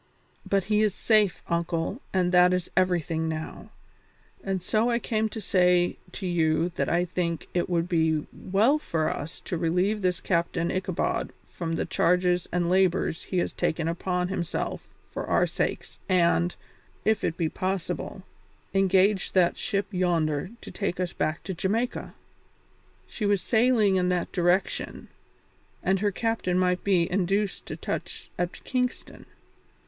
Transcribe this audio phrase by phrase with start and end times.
[0.49, 3.69] But he is safe, uncle, and that is everything now,
[4.43, 8.79] and so I came to say to you that I think it would be well
[8.79, 13.53] for us to relieve this kind Captain Ichabod from the charges and labours he has
[13.53, 16.55] taken upon himself for our sakes and,
[17.05, 18.23] if it be possible,
[18.73, 22.15] engage that ship yonder to take us back to Jamaica;
[23.05, 25.09] she was sailing in that direction,
[25.83, 29.27] and her captain might be induced to touch at Kingston.